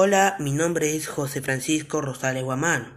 [0.00, 2.96] Hola, mi nombre es José Francisco Rosales Guamán.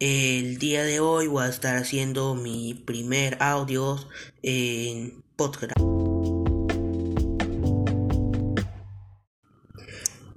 [0.00, 3.96] El día de hoy voy a estar haciendo mi primer audio
[4.42, 5.78] en podcast.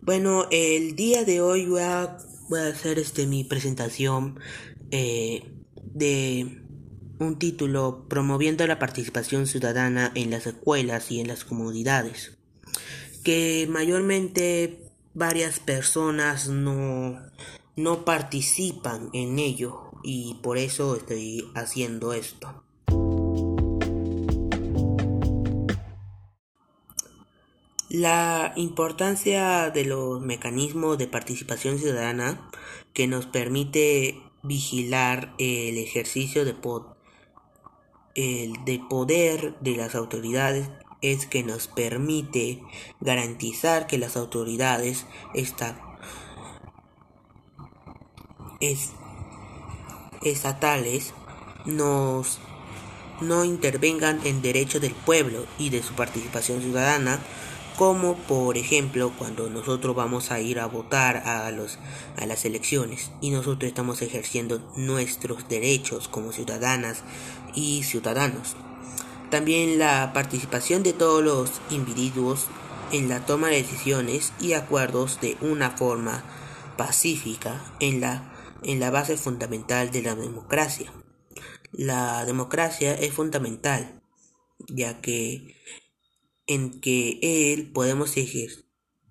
[0.00, 2.16] Bueno, el día de hoy voy a,
[2.48, 4.40] voy a hacer este, mi presentación
[4.90, 5.42] eh,
[5.74, 6.62] de
[7.18, 12.38] un título promoviendo la participación ciudadana en las escuelas y en las comunidades,
[13.22, 14.87] que mayormente
[15.18, 17.20] varias personas no,
[17.74, 22.62] no participan en ello y por eso estoy haciendo esto.
[27.90, 32.48] La importancia de los mecanismos de participación ciudadana
[32.92, 36.54] que nos permite vigilar el ejercicio de,
[38.14, 40.68] el de poder de las autoridades
[41.02, 42.62] es que nos permite
[43.00, 45.06] garantizar que las autoridades
[50.22, 51.12] estatales
[51.64, 52.38] nos
[53.20, 57.20] no intervengan en derechos del pueblo y de su participación ciudadana
[57.76, 61.78] como por ejemplo cuando nosotros vamos a ir a votar a, los,
[62.16, 67.04] a las elecciones y nosotros estamos ejerciendo nuestros derechos como ciudadanas
[67.54, 68.56] y ciudadanos.
[69.30, 72.46] También la participación de todos los individuos
[72.92, 76.24] en la toma de decisiones y acuerdos de una forma
[76.78, 80.92] pacífica en la, en la base fundamental de la democracia.
[81.72, 84.02] La democracia es fundamental,
[84.68, 85.56] ya que
[86.46, 88.64] en que él podemos elegir,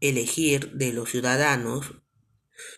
[0.00, 1.94] elegir de los ciudadanos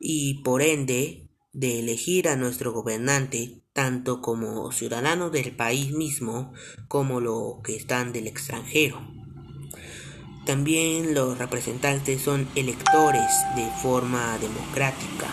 [0.00, 6.52] y por ende de elegir a nuestro gobernante tanto como ciudadanos del país mismo
[6.88, 9.00] como los que están del extranjero.
[10.46, 15.28] También los representantes son electores de forma democrática,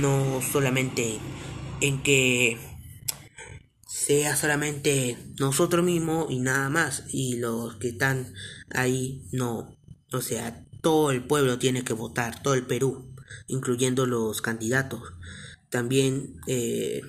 [0.00, 1.18] no solamente
[1.80, 2.58] en que
[3.86, 8.32] sea solamente nosotros mismos y nada más, y los que están
[8.70, 9.76] ahí no,
[10.12, 13.08] o sea, todo el pueblo tiene que votar, todo el Perú
[13.46, 15.14] incluyendo los candidatos.
[15.70, 17.02] También eh,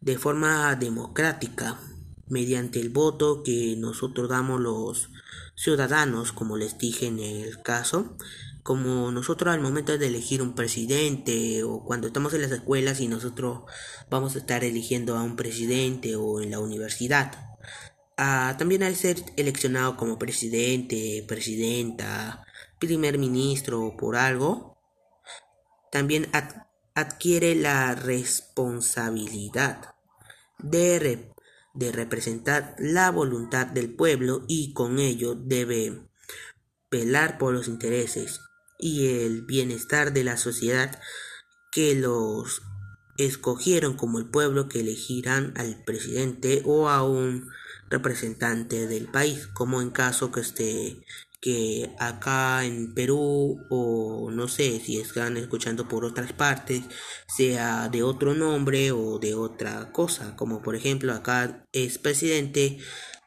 [0.00, 1.80] de forma democrática,
[2.28, 5.10] mediante el voto que nosotros damos los
[5.54, 8.16] ciudadanos, como les dije en el caso,
[8.62, 13.08] como nosotros al momento de elegir un presidente o cuando estamos en las escuelas y
[13.08, 13.62] nosotros
[14.10, 17.32] vamos a estar eligiendo a un presidente o en la universidad.
[18.16, 22.44] Ah, también al ser eleccionado como presidente, presidenta,
[22.78, 24.73] primer ministro por algo,
[25.94, 26.28] también
[26.96, 29.94] adquiere la responsabilidad
[30.58, 31.32] de,
[31.72, 36.02] de representar la voluntad del pueblo y con ello debe
[36.90, 38.40] velar por los intereses
[38.76, 41.00] y el bienestar de la sociedad
[41.70, 42.62] que los
[43.16, 47.52] escogieron como el pueblo que elegirán al presidente o a un
[47.88, 51.04] representante del país, como en caso que esté
[51.44, 56.84] que acá en Perú o no sé si están escuchando por otras partes
[57.28, 62.78] sea de otro nombre o de otra cosa como por ejemplo acá es presidente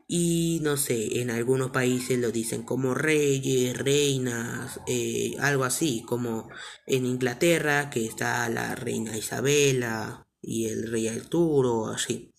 [0.07, 6.49] y no sé en algunos países lo dicen como reyes reinas eh, algo así como
[6.87, 12.33] en Inglaterra que está la reina Isabela y el rey Arturo así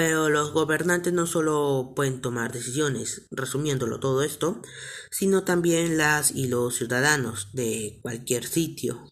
[0.00, 4.62] pero los gobernantes no solo pueden tomar decisiones, resumiéndolo todo esto,
[5.10, 9.04] sino también las y los ciudadanos de cualquier sitio.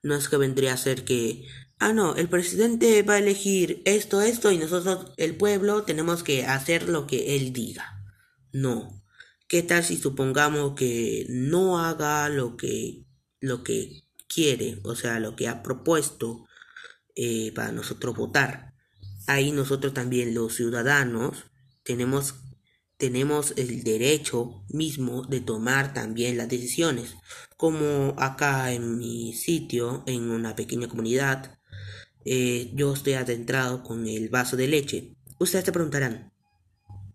[0.00, 1.44] No es que vendría a ser que,
[1.80, 6.46] ah, no, el presidente va a elegir esto, esto, y nosotros, el pueblo, tenemos que
[6.46, 8.00] hacer lo que él diga.
[8.52, 9.02] No.
[9.48, 13.06] ¿Qué tal si supongamos que no haga lo que,
[13.40, 16.46] lo que quiere, o sea, lo que ha propuesto
[17.16, 18.77] eh, para nosotros votar?
[19.28, 21.44] Ahí nosotros también los ciudadanos
[21.84, 22.34] tenemos
[22.96, 27.14] tenemos el derecho mismo de tomar también las decisiones.
[27.56, 31.60] Como acá en mi sitio, en una pequeña comunidad,
[32.24, 35.14] eh, yo estoy adentrado con el vaso de leche.
[35.38, 36.32] Ustedes se preguntarán,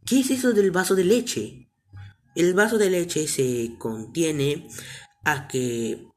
[0.06, 1.70] ¿qué es eso del vaso de leche?
[2.34, 4.70] El vaso de leche se contiene
[5.26, 6.08] a que,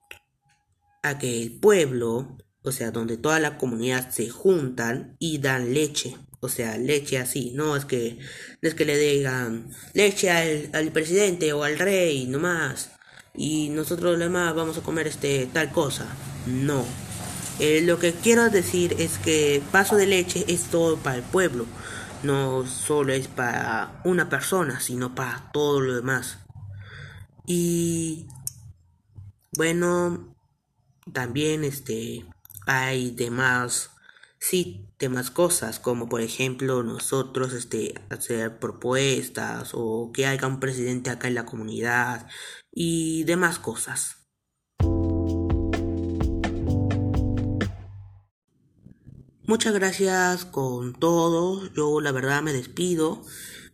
[1.03, 6.17] a que el pueblo o sea, donde toda la comunidad se juntan y dan leche,
[6.41, 8.19] o sea, leche así, no es que,
[8.61, 12.91] es que le digan leche al, presidente o al rey nomás,
[13.37, 16.09] y nosotros los demás vamos a comer este tal cosa,
[16.47, 16.85] no.
[17.61, 21.67] Eh, lo que quiero decir es que paso de leche es todo para el pueblo,
[22.25, 26.39] no solo es para una persona, sino para todo lo demás.
[27.47, 28.27] Y
[29.57, 30.35] bueno,
[31.13, 32.25] también este
[32.67, 33.91] hay demás
[34.39, 41.11] sí demás cosas como por ejemplo nosotros este hacer propuestas o que haya un presidente
[41.11, 42.27] acá en la comunidad
[42.71, 44.27] y demás cosas.
[49.49, 51.73] Muchas gracias con todo.
[51.73, 53.23] Yo la verdad me despido.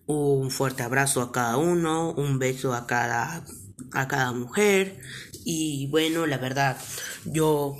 [0.06, 3.44] Un fuerte abrazo a cada uno, un beso a cada
[3.92, 5.00] a cada mujer
[5.44, 6.76] y bueno, la verdad
[7.24, 7.76] yo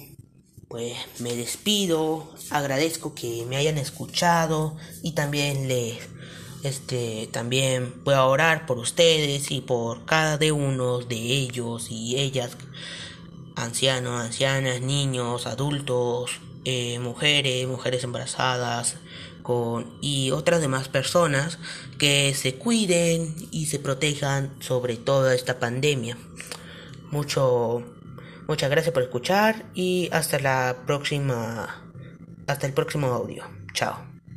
[0.73, 5.99] pues me despido, agradezco que me hayan escuchado y también les
[6.63, 12.57] este también voy a orar por ustedes y por cada uno de ellos y ellas
[13.55, 18.97] ancianos, ancianas, niños, adultos, eh, mujeres, mujeres embarazadas,
[19.43, 21.59] con, y otras demás personas
[21.99, 26.17] que se cuiden y se protejan sobre toda esta pandemia.
[27.11, 27.85] Mucho,
[28.49, 31.83] muchas gracias por escuchar y hasta la próxima,
[32.47, 33.45] hasta el próximo audio.
[33.73, 34.12] Chao.